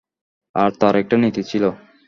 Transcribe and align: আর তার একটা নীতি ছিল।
আর 0.55 0.69
তার 0.79 0.95
একটা 0.95 1.15
নীতি 1.17 1.41
ছিল। 1.43 1.63